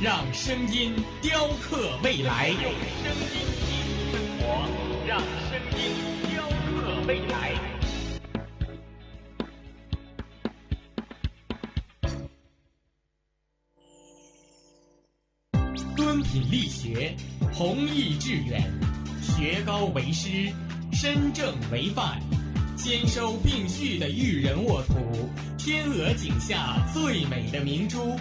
[0.00, 0.92] 让声音
[1.22, 2.48] 雕刻未来。
[2.48, 4.44] 用声音记录生活，
[5.06, 5.82] 让声音
[6.30, 7.54] 雕刻未来。
[15.96, 17.14] 敦品力学，
[17.52, 18.62] 弘毅致远，
[19.22, 20.52] 学高为师，
[20.92, 22.20] 身正为范，
[22.76, 24.94] 兼收并蓄的育人沃土，
[25.56, 28.16] 天鹅颈下最美的明珠，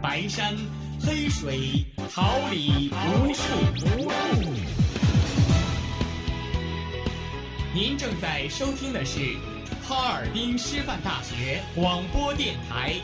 [0.00, 0.56] 白山
[1.00, 3.42] 黑水，桃李无数
[3.86, 4.52] 无数。
[7.74, 9.36] 您正在收听的是
[9.86, 12.94] 哈尔滨师范大学广播电台，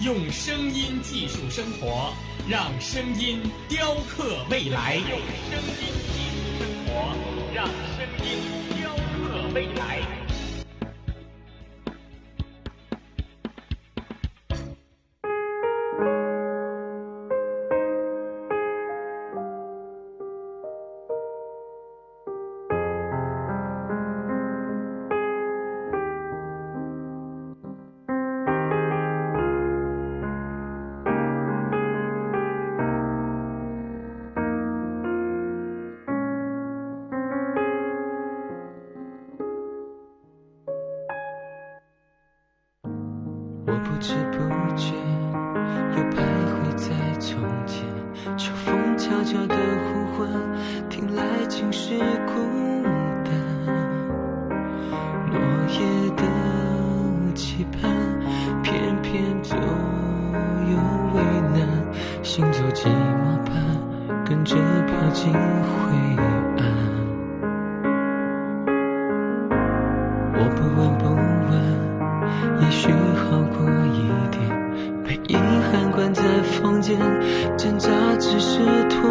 [0.00, 2.12] 用声音技术生活，
[2.48, 4.96] 让声音雕刻未来。
[4.96, 5.18] 用
[5.50, 7.14] 声音技术生活，
[7.54, 8.38] 让声音
[8.78, 10.23] 雕刻未来。
[76.64, 76.98] 房间，
[77.58, 79.10] 挣扎只是拖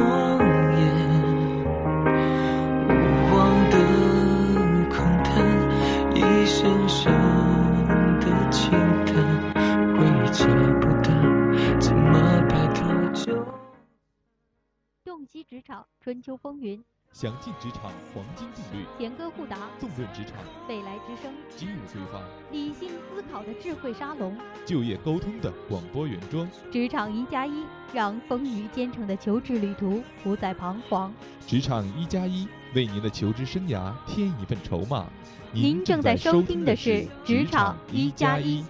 [17.14, 20.34] 详尽职场黄金定律，弦歌互答，纵论职场
[20.68, 22.20] 未来之声，今日规划，
[22.52, 24.36] 理性思考的智慧沙龙，
[24.66, 26.50] 就业沟通的广播原装。
[26.72, 27.64] 职场一加一，
[27.94, 31.14] 让风雨兼程的求职旅途不再彷徨。
[31.46, 35.06] 职场一加一，为您的求职生涯添一份筹码。
[35.52, 38.66] 您正在收听的是职场一加一，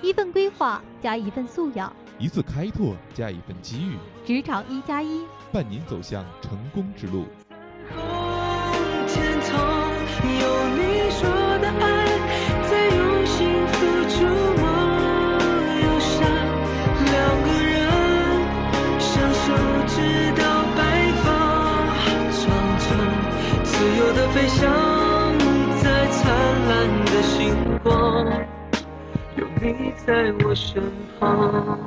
[0.00, 7.24] 一份规划加一份素养，一次开拓加一份机遇，职场一加一，伴您走向成功之路。
[7.88, 8.04] 天空，
[9.06, 9.50] 天空，
[10.40, 10.44] 有
[10.76, 11.20] 你说
[11.58, 11.82] 的爱，
[12.68, 13.76] 在用心付
[14.08, 14.16] 出。
[14.60, 14.62] 我
[15.82, 16.16] 忧伤，
[17.04, 17.76] 两个人
[18.98, 19.46] 相守，
[19.86, 19.96] 直
[20.36, 20.40] 到
[20.76, 20.78] 白
[21.22, 21.26] 发
[22.30, 22.38] 苍
[22.78, 22.86] 苍，
[23.64, 24.58] 自由的飞翔，
[25.82, 26.18] 在灿
[26.68, 26.70] 烂
[27.06, 28.26] 的星光，
[29.36, 30.06] 有你在
[30.44, 30.82] 我身
[31.18, 31.78] 旁。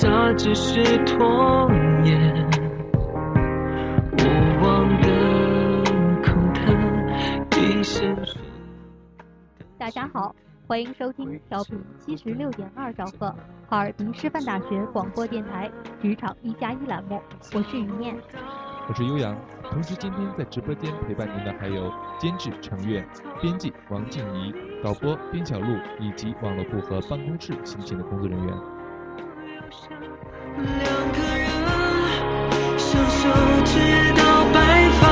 [0.00, 1.70] 挣扎只是拖
[2.02, 2.50] 延。
[4.16, 5.82] 无望的
[6.22, 8.40] 空谈，一声声。
[9.76, 10.34] 大家好，
[10.66, 13.30] 欢迎收听调频七十六点二兆赫
[13.68, 15.70] 哈尔滨师范大学广播电台
[16.00, 17.20] 职场一加一栏目，
[17.52, 18.16] 我是于念。
[18.88, 23.06] 我是悠扬，同时今天在直播间陪伴您的还有监制程月、
[23.42, 25.66] 编辑王静怡、导播边小璐
[25.98, 28.79] 以及网络部和办公室辛勤的工作人员。
[30.56, 31.48] 两个人
[32.76, 33.28] 相守
[33.64, 34.58] 直到白
[35.00, 35.02] 发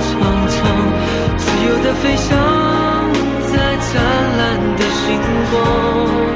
[0.00, 0.56] 苍苍
[1.36, 2.36] 自由的飞翔
[3.52, 4.02] 在灿
[4.38, 5.18] 烂的星
[5.50, 6.35] 光。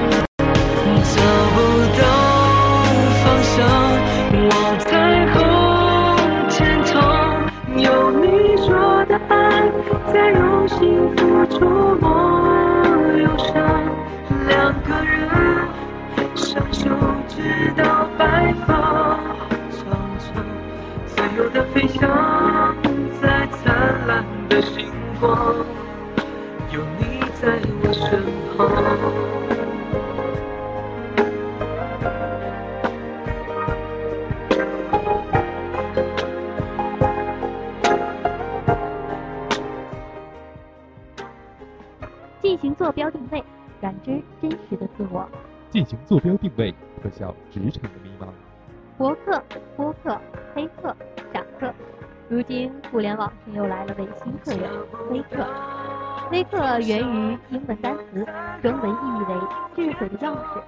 [56.80, 58.26] 源于英文单词，
[58.62, 59.34] 中文意义为
[59.76, 60.62] “智慧的钥匙”，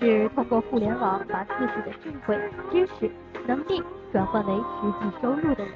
[0.00, 2.38] 是通过互联网把自己的智慧、
[2.70, 3.10] 知识、
[3.46, 3.82] 能力
[4.12, 5.74] 转换为实际收入的人。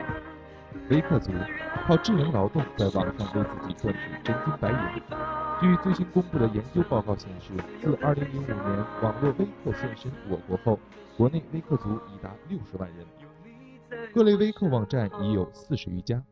[0.91, 1.33] 微客族
[1.87, 5.03] 靠智能劳动在网上为自己赚取真金白银。
[5.61, 8.15] 据最新公布的研究报告显示，自2005
[8.47, 10.79] 年网络微客现身我国后，
[11.17, 13.07] 国内微客族已达60万人，
[14.15, 16.23] 各类微客网站已有40余家。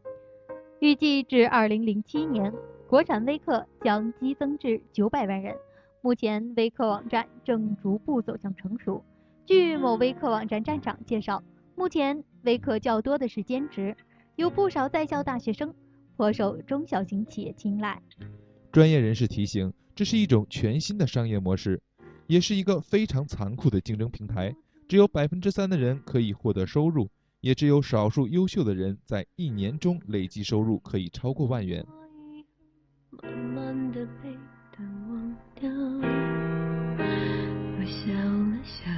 [0.78, 2.52] 预计至2007年，
[2.88, 5.56] 国产微客将激增至900万人。
[6.02, 9.02] 目前，微客网站正逐步走向成熟。
[9.44, 11.42] 据某微客网站站长介绍，
[11.74, 13.96] 目前微客较多的是兼职。
[14.36, 15.74] 有不少在校大学生
[16.16, 18.00] 颇受中小型企业青睐。
[18.70, 21.80] 专业人士提醒，这是一种全新的商业模式，
[22.28, 24.54] 也是一个非常残酷的竞争平台。
[24.86, 27.08] 只有百分之三的人可以获得收入，
[27.40, 31.84] 也只有少数优秀的人在一年中累计收入可以超过万元。
[33.22, 34.28] 慢慢的被
[34.76, 35.70] 淡忘掉，
[36.98, 38.90] 我笑了笑，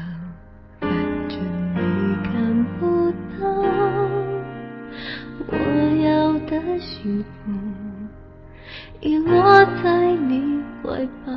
[0.81, 0.91] 反
[1.29, 1.39] 正
[1.75, 1.79] 你
[2.25, 3.41] 看不到。
[5.47, 5.53] 我
[6.03, 7.29] 要的幸福
[9.01, 11.33] 遗落在你怀抱。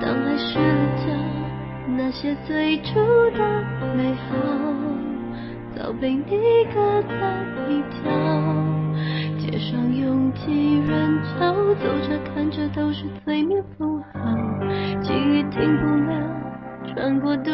[0.00, 1.06] 当爱失了焦，
[1.96, 2.94] 那些最初
[3.30, 3.38] 的
[3.96, 4.28] 美好，
[5.76, 6.24] 早被你
[6.74, 8.10] 搁在一角。
[9.38, 11.54] 街上拥挤人潮，
[13.00, 14.20] 是催眠符号，
[15.00, 16.12] 记忆停不了，
[16.92, 17.50] 穿过肚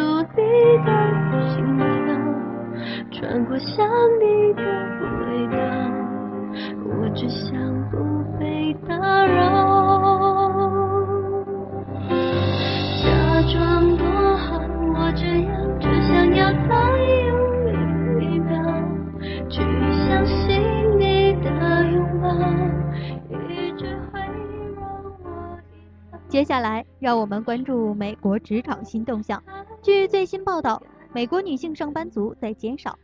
[27.07, 29.41] 让我们关注美国职场新动向。
[29.81, 30.83] 据最新报道，
[31.13, 32.99] 美国女性上班族在减少，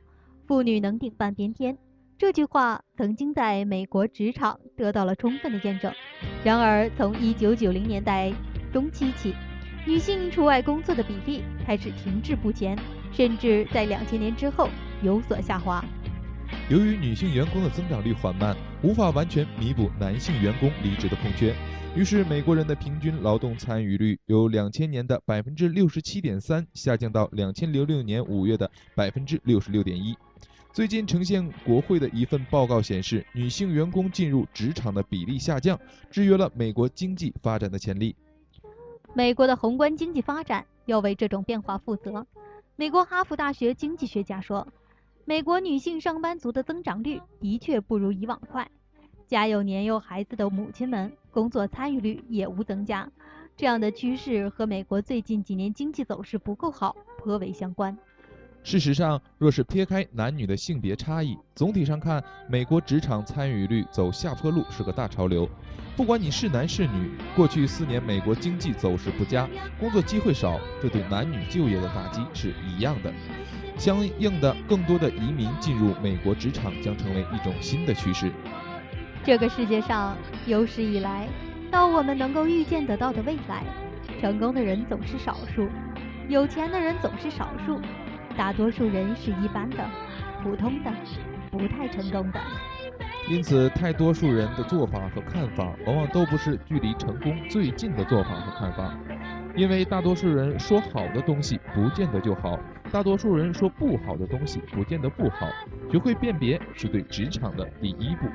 [0.45, 1.79] 妇女能顶半边天。
[2.19, 5.93] 这句话曾经在美国职场得到了充分的验证。
[6.43, 8.33] 然而，从1990年代
[8.73, 9.37] 中期起，
[9.87, 12.77] 女性出外工作的比例开始停滞不前，
[13.13, 14.69] 甚至在2000年之后
[15.01, 15.81] 有所下滑。
[16.69, 21.55] 由于女性员工的增长率缓慢，无法完全弥补男性员工离职的空缺，
[21.95, 30.17] 于是美国人的平均劳动参与率由两千年的百分之六十七点三下降到两千零六年五月的百分之六十六点一。
[30.73, 35.79] 最近呈现国会的一份报告显示，女性员工进入职场的比例下降，
[36.11, 38.17] 制约了美国经济发展的潜力。
[39.15, 42.27] 美国的宏观经济发展要为这种变化负责。
[42.77, 44.67] 美国哈佛大学经济学家说，
[45.25, 48.69] 美国女性上班族的增长率的确不如以往快，
[49.27, 53.09] 家有年幼孩子的母亲们工作参与率也无增加。
[53.57, 57.97] 这样的趋势和美国最近几年经济走势不够好颇为相关。
[58.65, 65.49] 事实上，若是撇开男女的性别差异，总体上看，美国职场参与率走下坡路是个大潮流。
[65.97, 69.49] 不管你是男是女，过去四年美国经济走势不佳，
[69.81, 73.13] 工作机会少，这对男女就业的打击是一样的。
[73.77, 78.31] 相应的，更多的移民进入美国职场将成为一种新的趋势。
[79.25, 80.17] 这个世界上
[80.47, 81.29] 有史以来
[81.71, 83.65] 到我们能够预见得到的未来，
[84.21, 85.69] 成功的人总是少数，
[86.29, 87.81] 有钱的人总是少数。
[88.37, 89.79] 大多数人是一般的、
[90.43, 90.91] 普通的、
[91.51, 92.41] 不太成功的。
[93.29, 98.95] 因此，太多数人的做法和看法，往往都不是距离成功最近的做法和看法。
[99.55, 102.59] 因为大多数人说好的东西，不见得就好；
[102.91, 105.49] 大多数人说不好的东西，不见得不好。
[105.91, 108.27] 学会辨别，是对职场的第一步。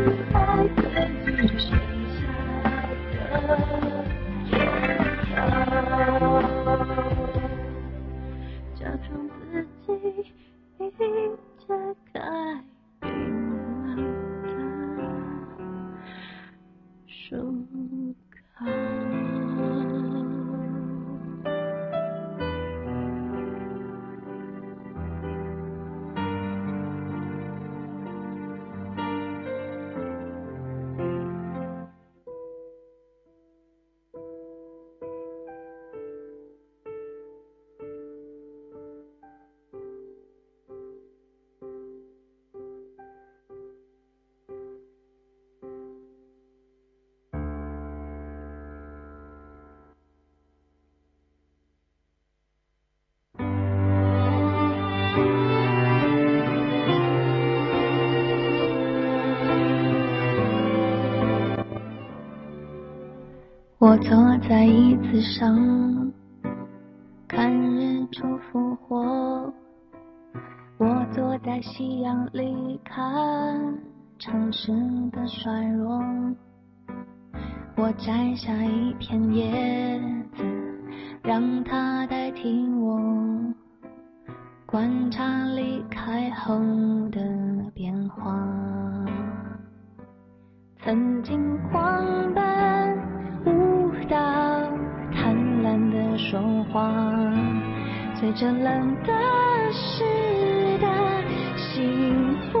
[0.00, 0.87] eyes.
[63.88, 66.12] 我坐在椅子上，
[67.26, 69.50] 看日出复活。
[70.76, 73.58] 我坐在夕阳里，看
[74.18, 74.72] 城市
[75.10, 76.04] 的衰弱。
[77.76, 79.98] 我摘下一片叶
[80.36, 80.44] 子，
[81.22, 83.00] 让它代替我，
[84.66, 86.58] 观察离开后
[87.10, 87.22] 的
[87.74, 88.38] 变化。
[90.80, 92.97] 曾经狂奔、
[94.08, 94.16] 到、
[95.12, 96.40] 贪婪的说
[96.72, 96.90] 话，
[98.14, 99.12] 随着冷的
[99.72, 100.04] 时
[100.78, 100.86] 的
[101.56, 102.58] 心孵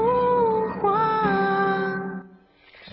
[0.78, 2.22] 化，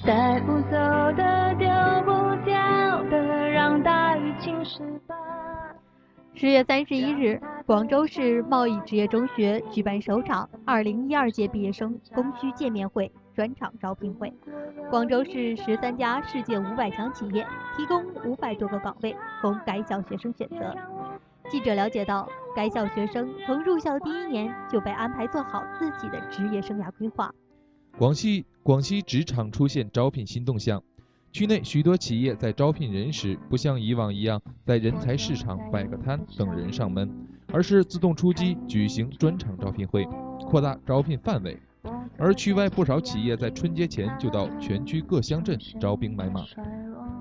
[0.06, 0.78] 带不走
[1.18, 1.68] 的、丢
[2.06, 5.16] 不掉的，让大雨侵蚀吧。
[6.34, 14.34] 十月三十一日，广州市贸易职业中学举办首场二零一二届毕业生供需见面会专场招聘会。
[14.89, 20.74] 广州市十三家世界五百强企业提供五百多个岗位供该校学生选择。
[21.51, 27.32] 记者了解到，该校学生从入校第一年就被安排做好自己的职业生涯规划。
[27.98, 30.82] 广西广西职场出现招聘新动向，
[31.32, 37.10] 区内许多企业在招聘人时，不像以往一样在人才市场摆个摊等人上门，
[37.54, 40.04] 而是自动出击，举行专场招聘会，
[40.50, 41.58] 扩大招聘范围。
[42.17, 46.43] 而区外不少企业在春节前就到全区各乡镇招兵买马。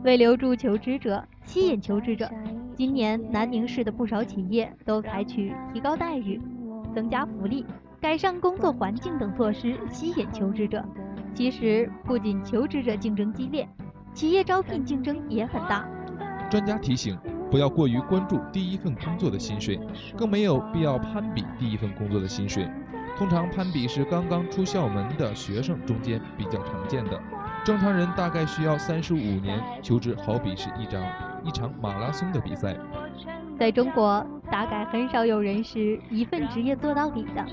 [0.04, 2.30] 为留住求职者，吸引求职者，
[2.76, 6.40] 今年南宁市的不少企业都采取提高待遇、
[6.94, 7.64] 增加福利、
[8.00, 10.84] 改善工作环境等措施吸引求职者。
[11.34, 13.68] 其实，不仅求职者竞争激烈，
[14.12, 15.88] 企业招聘竞争也很大。
[16.48, 17.18] 专家提醒，
[17.50, 19.80] 不要过于关注第一份工作的薪水，
[20.16, 22.68] 更没有必要攀比第一份工作的薪水。
[23.16, 27.20] 通常攀比是刚刚出校门的学生中间比较常见的，
[27.64, 29.62] 正常人大概需要三十五年。
[29.80, 31.02] 求职好比是一场
[31.44, 32.76] 一场马拉松的比赛。
[33.56, 37.44] 在中国，大概很少有人是一份职业做到底的。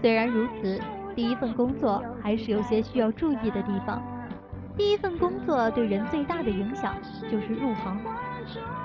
[0.00, 0.80] 虽然如此，
[1.16, 4.00] 第一份工作还是有些需要注意的地方。
[4.76, 6.94] 第一份工作对人最大的影响
[7.30, 7.98] 就是入行，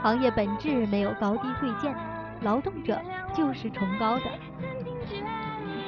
[0.01, 1.96] 行业本质没有高低贵贱，
[2.42, 3.00] 劳动者
[3.34, 4.24] 就是崇高的。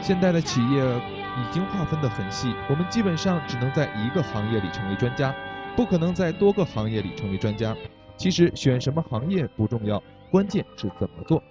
[0.02, 5.34] 现在的企业已经划分得很细，我们基本上只能在一个行业里成为专家，
[5.76, 7.76] 不可能在多个行业里成为专家。
[8.18, 11.42] 其实选什么行业不重要，关键是怎么做。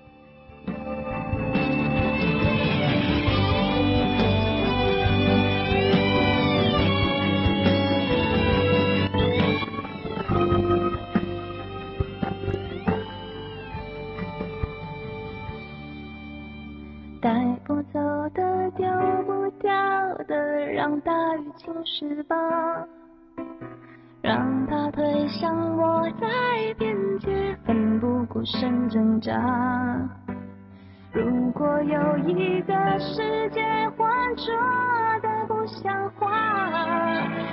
[22.00, 22.38] 翅膀，
[24.22, 26.26] 让它推向我在
[26.78, 29.34] 边界，奋不顾身挣扎。
[31.12, 33.60] 如果有一个世界
[33.98, 34.46] 浑浊
[35.20, 36.26] 的不像话，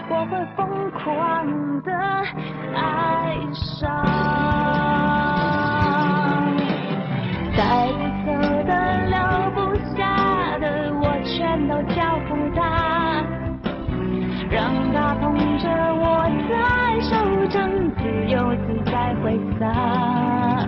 [0.10, 1.92] 我会疯狂的
[2.74, 4.87] 爱上。
[19.60, 20.68] 洒。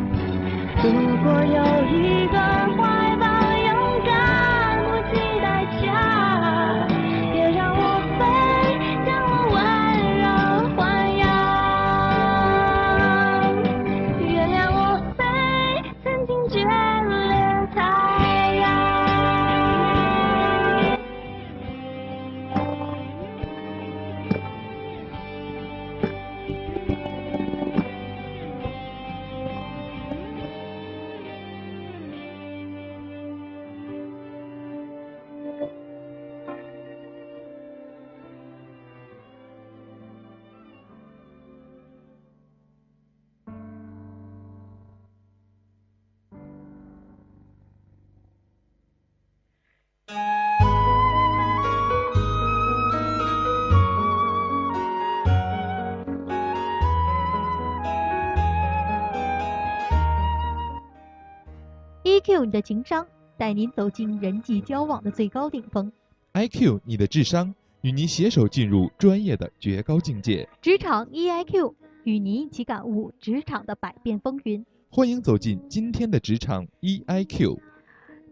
[0.83, 1.78] 如果有
[62.45, 63.05] 你的情商，
[63.37, 65.91] 带您走进人际交往的最高顶峰。
[66.33, 70.47] IQ 你的智商，与您携手进入专业的绝高境界。
[70.61, 74.65] 职场 EIQ 与您一起感悟职场的百变风云。
[74.89, 77.59] 欢迎走进今天的职场 E EIQ。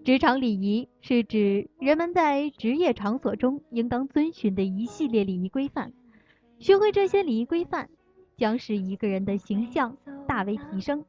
[0.04, 5.92] 职场礼仪是指人们在职业场所中应当遵循的一系列礼仪规范。
[6.60, 7.90] 学会这些礼仪规范，
[8.38, 9.98] 将使一个人的形象
[10.28, 11.04] 大为提升。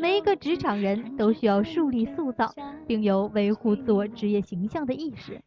[0.00, 2.54] 每一个职场人都需要树立、塑造，
[2.86, 5.40] 并有维护自我职业形象的意识。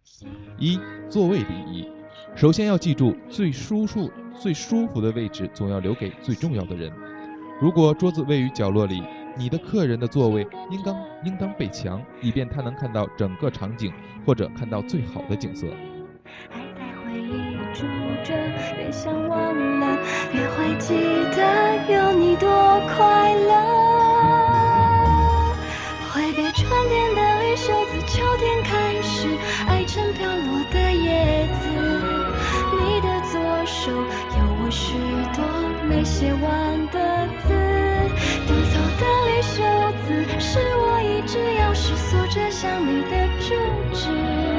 [0.57, 1.87] 一、座位礼仪。
[2.35, 6.91] 首先要记住，最舒适、最舒服的位置总要留给最重要的人。
[7.59, 9.03] 如果桌子位于角落里，
[9.37, 13.91] 你的客人的座位应当应当背墙，以便他能看到整个场景，
[14.25, 15.67] 或者看到最好的景色。
[16.49, 17.85] 还在回忆住
[18.23, 18.35] 着，
[18.77, 19.97] 越想忘了，
[20.33, 20.93] 越会记
[21.35, 22.47] 得有你多
[22.95, 23.98] 快乐。
[26.69, 29.27] 春天的绿袖子，秋天开始
[29.67, 31.65] 爱成飘落的叶子。
[32.77, 34.93] 你的左手有我许
[35.35, 35.41] 多
[35.87, 37.49] 没写完的字，
[38.45, 39.57] 丢走的绿袖
[40.05, 40.07] 子
[40.39, 43.55] 是我一直钥匙锁着想你的住
[43.91, 44.58] 址。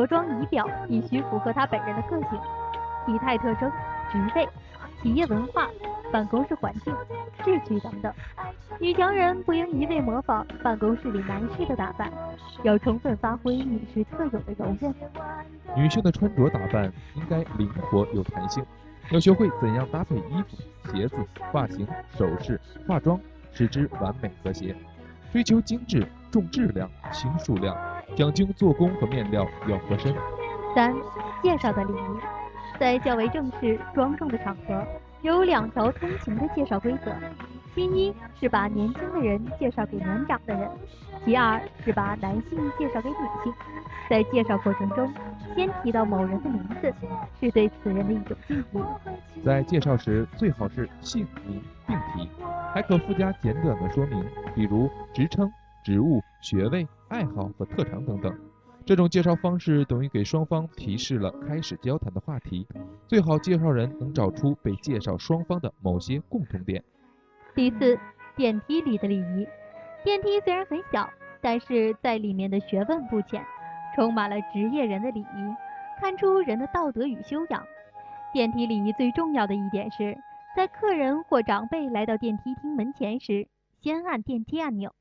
[0.00, 2.40] 着装仪表必须符合她本人的个性、
[3.04, 3.70] 体态特征、
[4.10, 4.48] 职位、
[5.02, 5.68] 企业文化、
[6.10, 6.94] 办公室环境、
[7.44, 8.12] 秩序等等。
[8.78, 12.10] 女强人不应一味模仿办公室里男士的打扮，
[12.62, 14.94] 要充分发挥女士特有的柔韧。
[15.76, 18.64] 女性的穿着打扮应该灵活有弹性，
[19.10, 20.56] 要学会怎样搭配衣服、
[20.92, 21.16] 鞋子、
[21.52, 21.86] 发型、
[22.16, 22.58] 首饰、
[22.88, 23.20] 化妆，
[23.52, 24.74] 使之完美和谐。
[25.30, 27.76] 追求精致，重质量，轻数量，
[28.14, 30.14] 讲究做工和面料要合身。
[30.74, 30.94] 三、
[31.42, 34.86] 介绍的礼仪，在较为正式、庄重的场合，
[35.22, 37.12] 有两条通行的介绍规则：
[37.74, 40.68] 其一是把年轻的人介绍给年长的人；
[41.24, 43.52] 其二是把男性介绍给女性。
[44.08, 45.12] 在介绍过程中，
[45.54, 46.92] 先提到某人的名字，
[47.40, 48.82] 是对此人的一种敬意。
[49.44, 52.28] 在介绍时，最好是姓名并提，
[52.74, 58.32] 还可附加简短的说明，比如职称、职务、学位、爱好和特长等等。
[58.86, 62.66] 这种介绍方式等于给双方提示了开始交谈的话题。
[63.06, 66.82] 最好介绍人能找出被介绍双方的某些共同点。
[67.54, 67.98] 第四，
[68.36, 69.46] 电梯里的礼仪。
[70.02, 71.08] 电梯虽然很小，
[71.40, 73.44] 但是在里面的学问不浅，
[73.94, 75.54] 充满了职业人的礼仪，
[76.00, 77.62] 看出人的道德与修养。
[78.32, 80.16] 电梯礼仪最重要的一点是，
[80.56, 83.46] 在客人或长辈来到电梯厅门前时，
[83.82, 84.94] 先按电梯按钮。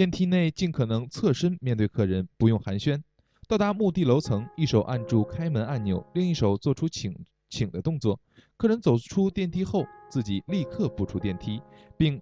[0.00, 3.02] 电梯内尽可能侧身面对客人，不用寒暄。
[3.46, 7.14] 到达目的楼层，一手按住开门按钮，另一手做出请
[7.50, 8.18] 请的动作。
[8.56, 11.60] 客人走出电梯后，自己立刻步出电梯，
[11.98, 12.18] 并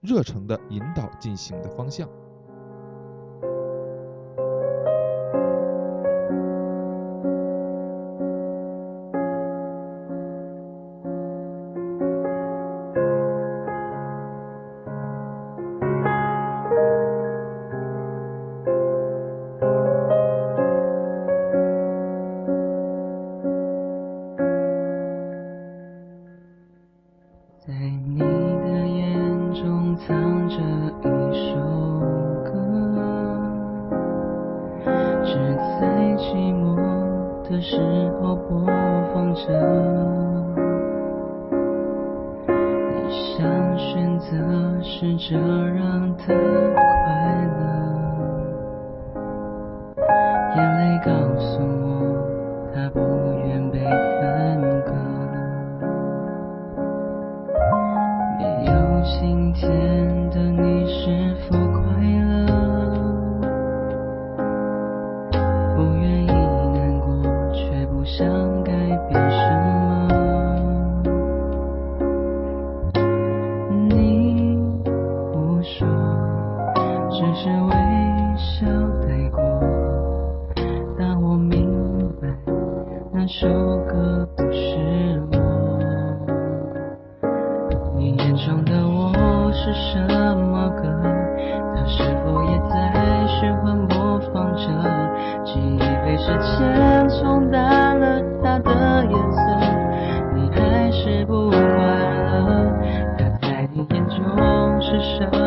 [0.00, 2.10] 热诚地引导进行的方向。
[78.36, 78.66] 笑
[79.02, 79.40] 带过。
[80.98, 82.28] 但我明白，
[83.12, 83.48] 那首
[83.86, 85.38] 歌不是我。
[87.96, 89.98] 你眼中的我是什
[90.36, 90.82] 么歌？
[91.74, 94.62] 它是否也在循环播放着？
[95.44, 96.26] 记忆被时
[96.58, 98.70] 间冲淡了它的
[99.04, 99.40] 颜色，
[100.34, 102.72] 你还是不快乐。
[103.18, 105.38] 它在你眼中是什么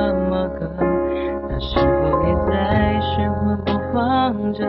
[4.55, 4.65] 着？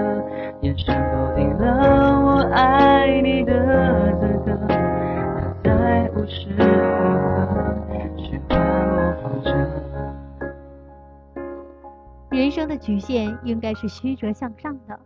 [0.62, 3.52] 眼神否定了我爱你的
[4.18, 4.56] 资格。
[4.68, 6.56] 它在无时无
[7.86, 9.46] 刻循环播放着。
[12.30, 14.98] 人生的曲线应该是曲折向上的，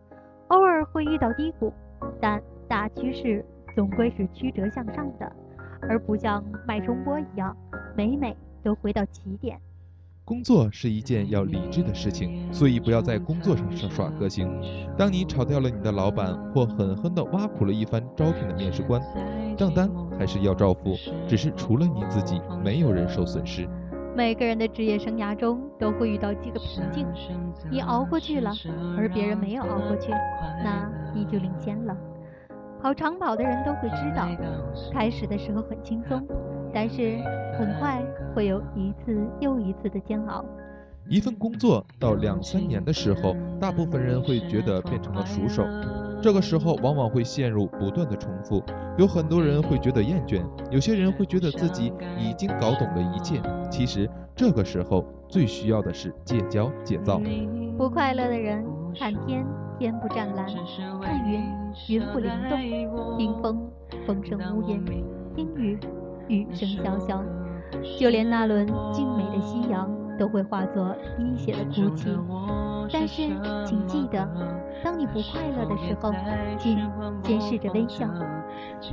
[0.49, 1.73] 偶尔会遇到低谷，
[2.21, 5.31] 但大趋势总归是曲折向上的，
[5.83, 7.57] 而不像脉冲波一样，
[7.97, 9.59] 每每都回到起点。
[10.31, 14.49] 工作是一件要理智的事情，所以不要在工作上耍耍个性。
[14.97, 19.03] 当你炒掉了你的老板，或狠狠地挖苦了一番招聘的面试官，
[19.57, 20.95] 账单还是要照付，
[21.27, 23.69] 只是除了你自己，没有人受损失。
[24.15, 27.05] 每个人的职业生涯中都会遇到几个瓶颈，
[27.69, 28.53] 你熬过去了，
[28.97, 30.13] 而别人没有熬过去，
[30.63, 31.97] 那你就领先了。
[32.81, 34.29] 跑长跑的人都会知道，
[34.93, 36.25] 开始的时候很轻松，
[36.73, 37.19] 但是
[37.59, 38.03] 很快
[38.35, 40.45] 会有一次又一次的煎熬。
[41.09, 45.67] 一份工作到两三年的时候，大部分人会觉得变成了熟手，
[46.23, 48.63] 这个时候往往会陷入不断的重复。
[48.97, 53.41] 有很多人会觉得厌倦，有些人会觉得自己已经搞懂了一切。
[53.71, 57.21] 其实这个时候最需要的是戒骄戒躁。
[57.77, 58.65] 不快乐的人
[58.97, 59.45] 看天，
[59.79, 60.47] 天不湛蓝；
[61.03, 61.43] 看云，
[61.89, 63.69] 云不灵动；听风，
[64.07, 64.79] 风声无言；
[65.35, 65.79] 听雨，
[66.31, 67.21] 雨声潇潇。
[67.99, 72.09] 就连那轮静美的夕阳，都会化作滴血的哭泣。
[72.93, 73.29] 但是，
[73.65, 74.29] 请记得，
[74.83, 76.13] 当你不快乐的时候，
[76.59, 76.77] 请
[77.23, 78.09] 先试着微笑。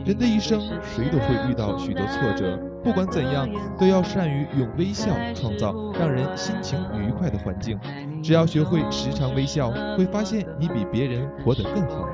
[0.06, 7.80] 人的一生，谁都会遇到许多挫折，不管怎样，都要善于用微笑创造让人心情愉快的环境。
[8.22, 12.08] 只要学会时常微笑，会发现你比别人活得更好。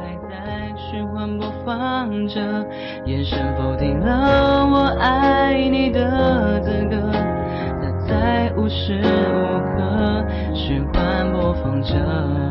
[0.93, 2.39] 循环播放着，
[3.08, 7.12] 眼神否定了我爱你的资格。
[7.82, 12.42] 它在无时无刻循环播放着。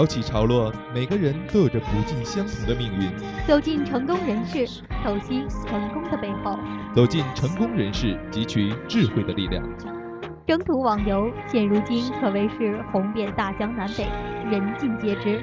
[0.00, 3.10] 潮起潮落，每个人都有着不尽相同的命运。
[3.46, 6.58] 走进成功人士，透析成功的背后。
[6.94, 9.62] 走进成功人士，汲取智慧的力量。
[10.46, 14.06] 征途网游现如今可谓是红遍大江南北，
[14.50, 15.38] 人尽皆知。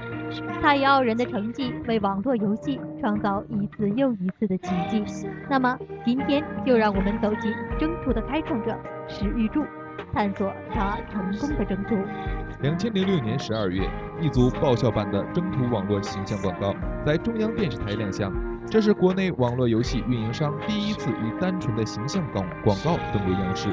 [0.59, 5.03] 他以傲人的成绩为网络游戏创造一次又一次的奇迹。
[5.47, 8.75] 那么，今天就让我们走进征途的开创者
[9.07, 9.63] 史玉柱，
[10.11, 11.95] 探索他成功的征途。
[12.59, 13.87] 两千零六年十二月，
[14.19, 16.73] 一组爆笑版的征途网络形象广告
[17.05, 18.33] 在中央电视台亮相。
[18.65, 23.69] 这是国内网络游戏运营商第一次以单纯的形象广广告登陆央视，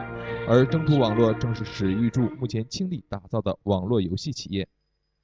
[0.46, 4.68] 而征途网络正是史玉柱目前倾力打造的网络游戏企业。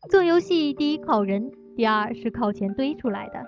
[0.08, 3.44] 做游戏第一靠人，第二是靠钱堆出来的。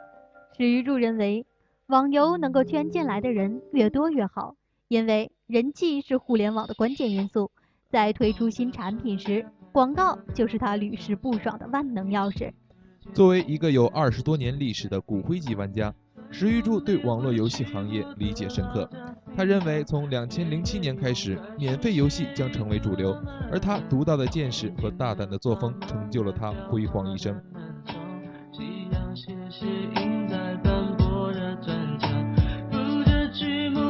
[0.59, 1.47] 史玉柱认为，
[1.87, 4.57] 网游能够圈进来的人越多越好，
[4.89, 7.51] 因为人气是互联网的关键因素，
[7.89, 12.53] 在推出新产品时，广告就是他屡试不爽的万能钥匙。
[13.15, 15.93] 作为一个有二十多年历史的骨灰级玩家，
[16.31, 18.89] 石玉柱对网络游戏行业理解深刻。
[19.35, 23.17] 他认为，从两千零七年开始，免费游戏将成为主流，
[23.51, 27.35] 而他独到的见识和大胆的作风，成就了他辉煌一生。
[28.53, 32.35] 夕阳斜斜映在斑驳的砖墙，
[32.71, 33.82] 谱着剧目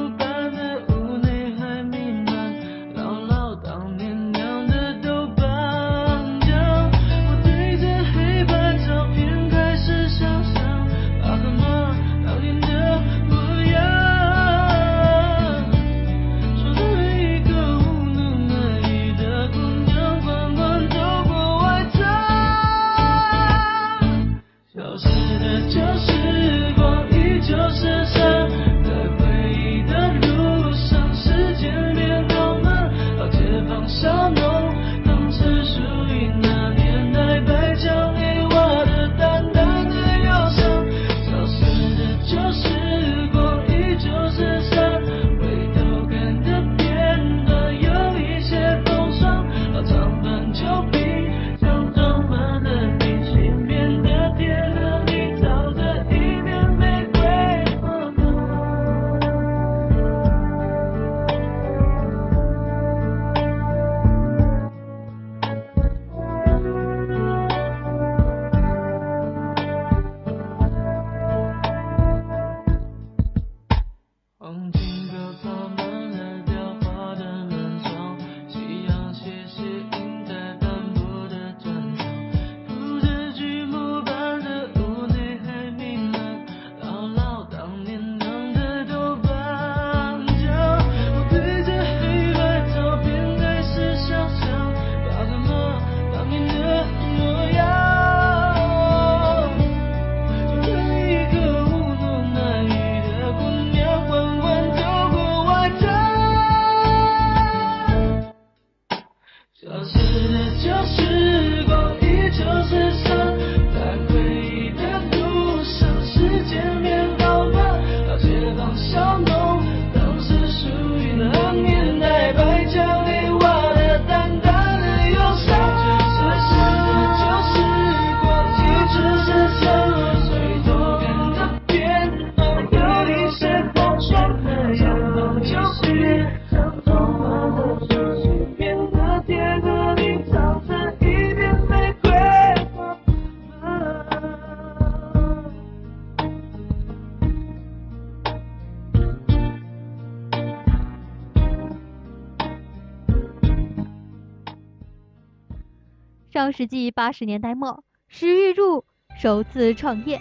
[156.53, 158.85] 世纪八十年代末，史玉柱
[159.19, 160.21] 首次创业，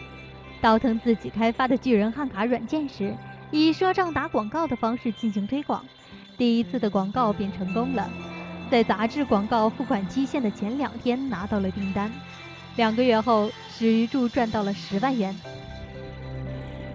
[0.62, 3.14] 倒腾自己开发的巨人汉卡软件时，
[3.52, 5.86] 以赊账打广告的方式进行推广，
[6.38, 8.10] 第一次的广告便成功了，
[8.72, 12.12] 在杂志广告付款期限的前两天拿到了订单，
[12.78, 15.36] 两个月后，史玉柱赚到了十万元。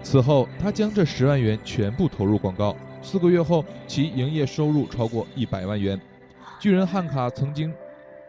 [0.01, 2.75] 此后，他将这十万元全部投入广告。
[3.01, 5.99] 四个月后，其营业收入超过一百万元。
[6.59, 7.71] 巨人汉卡曾经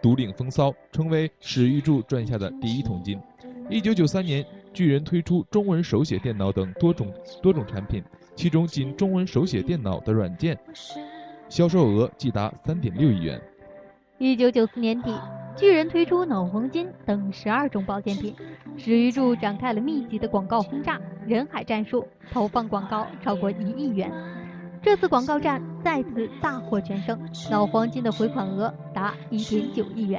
[0.01, 3.21] 独领风骚，成为史玉柱赚下的第一桶金。
[3.69, 8.03] 一九九三年，巨人推出中文手写电脑等多种多种产品，
[8.35, 10.59] 其中仅中文手写电脑的软件
[11.49, 13.41] 销售额即达三点六亿元。
[14.19, 15.15] 一九九四年底，
[15.57, 18.35] 巨人推出脑黄金等十二种保健品，
[18.77, 24.11] 史玉柱展开了密集的广告轰炸，人海战术，投放广告超过一亿元。
[24.89, 27.21] 这次广告战再次大获全胜，
[27.51, 30.19] 脑黄金的回款额达一点九亿元。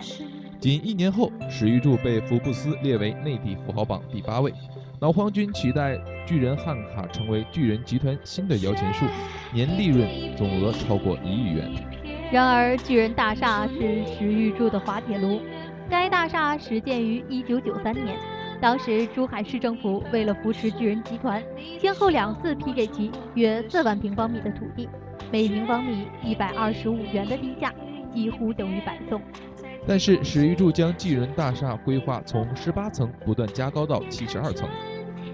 [0.59, 4.53] 仅一年后，史玉柱被福布斯列为内地富豪榜第八位。
[5.01, 9.05] 脑黄金取代巨人汉卡成为巨人集团新的摇钱树，
[9.51, 11.71] 年利润总额超过一亿元。
[12.31, 15.41] 然而，巨人大厦是史玉柱的滑铁卢。
[15.89, 18.19] 该大厦始建于1993年，
[18.61, 21.41] 当时珠海市政府为了扶持巨人集团，
[21.79, 24.89] 先后两次批给其约四万平方米的土地，
[25.31, 27.73] 每平方米一百二十五元的地价，
[28.13, 29.21] 几乎等于白送。
[29.87, 34.67] 但是史玉柱将巨人大厦规划从十八层不断加高到七十二层，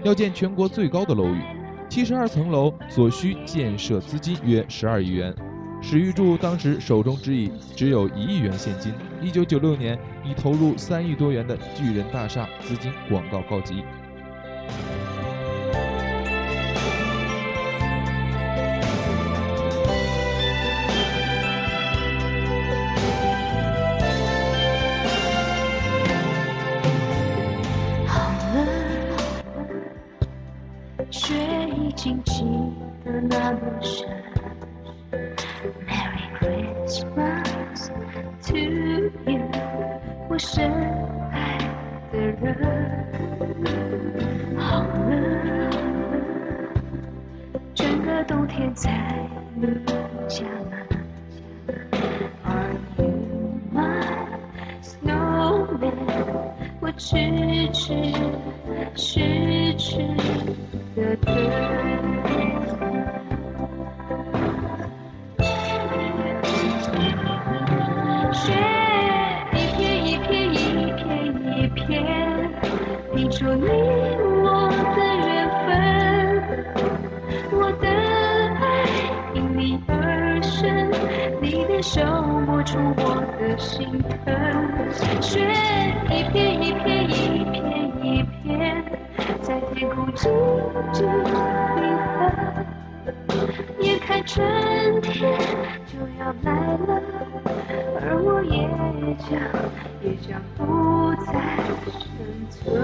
[0.04, 1.40] 要建全国最高的楼宇。
[1.88, 5.34] 七十二层楼所需建设资金约十二亿元。
[5.82, 8.92] 史玉柱当时手中只以只有一亿元现金。
[9.22, 13.82] 一九九六年，已投入三亿多元的巨人大厦资金广告告急。
[56.98, 57.14] 痴
[57.72, 57.94] 痴
[58.94, 59.98] 痴痴
[60.96, 61.34] 的等。
[68.32, 68.42] 雪
[69.52, 70.54] 一片一片一
[70.96, 71.04] 片
[71.58, 71.84] 一片，
[73.14, 73.95] 拼出你
[82.66, 84.34] 出我的心疼。
[85.22, 85.38] 雪
[86.10, 87.56] 一片一片一片
[88.02, 88.04] 一
[88.42, 88.84] 片，
[89.40, 90.28] 在天空静
[90.92, 91.78] 静缤
[92.18, 92.20] 纷。
[93.80, 95.38] 眼看春天
[95.86, 97.00] 就要来了，
[98.02, 98.56] 而我也
[99.16, 99.30] 将
[100.02, 101.30] 也将不再
[101.88, 101.94] 生
[102.50, 102.75] 存。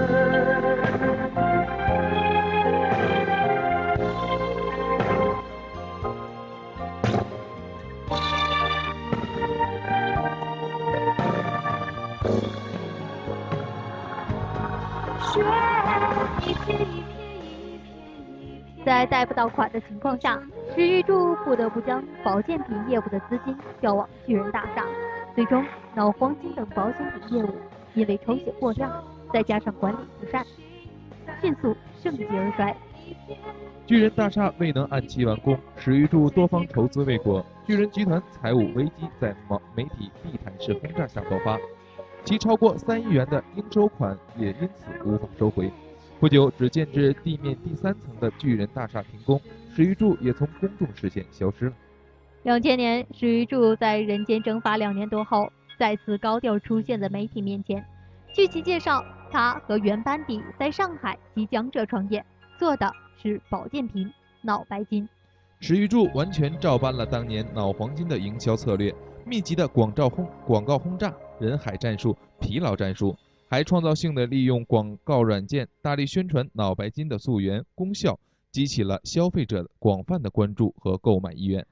[19.23, 20.37] 贷不到款的情况下，
[20.75, 24.85] 史玉柱不得不将保健品业务的资金调往巨人大厦，
[25.33, 25.63] 最终
[25.95, 27.55] 脑黄金等保险品业务
[27.93, 30.45] 因为抽血过量，再加上管理不善，
[31.39, 32.75] 迅速盛极而衰。
[33.85, 41.57] 巨人大厦未能按期完工，史玉柱多方筹资未果，巨人集团财务危机在媒媒体地毯式轰炸下爆发，
[42.25, 45.71] 其超过三亿元的应收款也因此无法收回。
[46.23, 49.41] 不久，只见至地面第三层的巨人大厦停工，
[49.75, 51.73] 史玉柱也从公众视线消失了。
[52.43, 57.83] 两千年，史玉柱在人间蒸发两年多后，再次高调出现在媒体面前。
[58.33, 62.25] 据其介绍，他和原班底在上海及江浙创业，
[62.57, 62.89] 做的
[63.21, 64.09] 是保健品
[64.43, 65.05] 脑白金。
[65.59, 68.95] 史玉柱完全照搬了当年脑黄金的营销策略，
[69.25, 73.13] 密集的广照轰广告轰炸、人海战术、疲劳战术，
[73.53, 78.19] 还创造性的利用广告软件大力宣传脑白金的溯源功效，
[78.51, 81.63] 激起了消费者广泛的关注和购买意愿。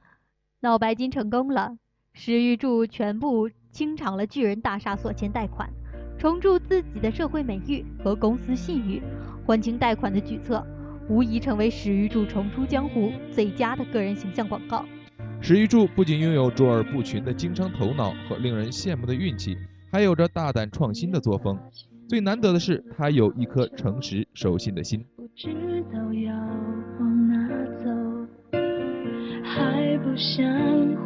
[0.60, 1.76] 脑白金成功了，
[2.14, 5.74] 史玉柱全部清偿了巨人大厦所欠贷款，
[6.20, 9.02] 重铸自己的社会美誉和公司信誉，
[9.48, 10.64] 还清贷款的举措，
[11.10, 14.86] 无疑成为史玉柱重出江湖最佳的个人形象广告。
[15.42, 19.58] 史玉柱不仅拥有卓尔不群的经商头脑和令人羡慕的运气，
[19.92, 21.60] 还有着大胆创新的作风。
[22.08, 25.06] 最难得的是，他有一颗诚实守信的心。
[25.16, 25.50] 不知
[25.94, 26.34] 道要
[27.00, 27.90] 往哪走，
[29.44, 30.46] 还不想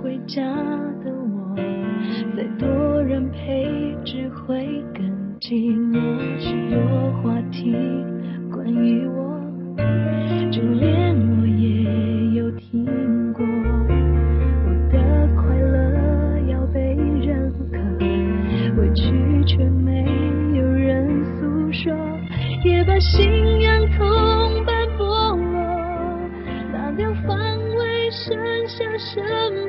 [0.02, 0.42] 回家
[1.04, 1.56] 的我，
[2.36, 2.68] 再多
[3.04, 5.04] 人陪只会更
[5.40, 6.00] 寂寞。
[6.40, 6.80] 许多
[7.22, 7.72] 话题
[8.52, 9.40] 关于我，
[10.52, 11.16] 就连
[23.12, 25.38] 信仰同伴剥落。
[26.74, 28.36] 那流放为剩
[28.68, 29.22] 下什
[29.54, 29.65] 么？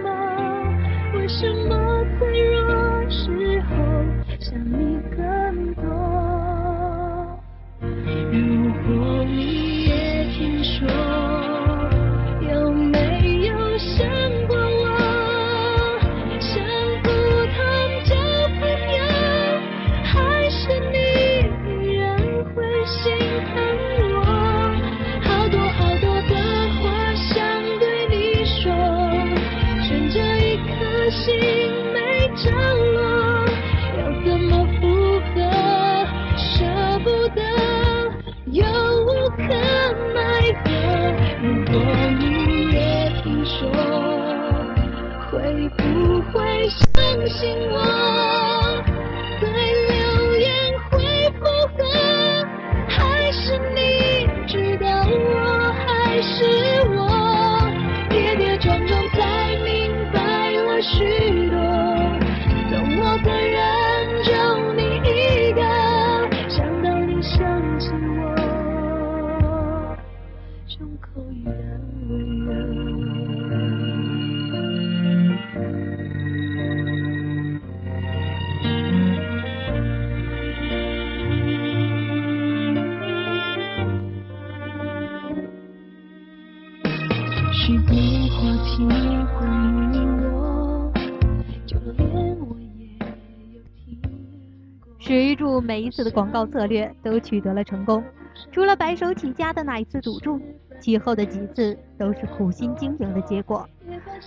[95.76, 98.02] 每一次的广告策略都取得了成功，
[98.50, 100.40] 除了白手起家的那一次赌注，
[100.80, 103.68] 其后的几次都是苦心经营的结果。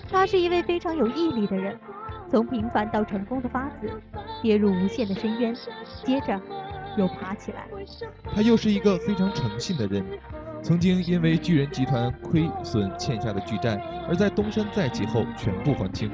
[0.08, 1.76] 他是一位非常有毅力的人，
[2.30, 3.90] 从平凡到成功的发子，
[4.44, 5.56] 跌入无限的深渊，
[6.06, 6.40] 接着
[6.96, 7.66] 又爬起来。
[8.32, 10.06] 他又是一个非常诚信的人，
[10.62, 16.12] 曾经因为巨人集团亏损欠下的巨债，而在东山再起后全部还清。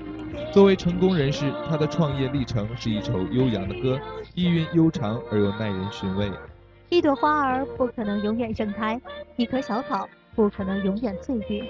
[0.56, 4.00] 作为成功人士，他的创业历程是一首悠扬的歌，
[4.36, 6.32] 意蕴悠长而又耐人寻味。
[6.88, 8.98] 一朵花儿不可能永远盛开，
[9.36, 11.62] 一棵小草不可能永远翠绿，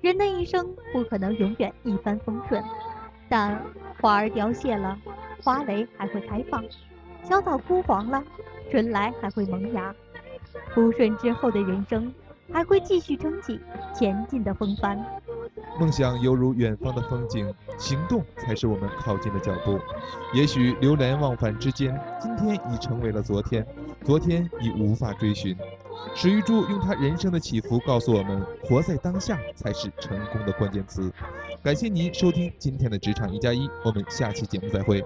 [0.00, 2.64] 人的一生不可能永远一帆风顺。
[3.28, 3.62] 但
[4.00, 4.96] 花儿凋谢了，
[5.42, 6.62] 花蕾还会开放；
[7.22, 8.24] 小草枯黄了，
[8.70, 9.94] 春来还会萌芽。
[10.74, 12.10] 不顺之后的人生，
[12.50, 13.60] 还会继续撑起
[13.94, 14.98] 前进的风帆。
[15.78, 19.78] 梦想犹如远方的风景，行动才是我们靠近的脚步。
[20.32, 23.66] 也许流连忘返之间，今天已成为了昨天，
[24.04, 25.56] 昨天已无法追寻。
[26.14, 31.12] 史玉柱用他人生的起伏告诉我们：活在当下才是成功的关键词。
[31.62, 35.04] 感谢您收听今天的职场一加一，我们下期节目再会。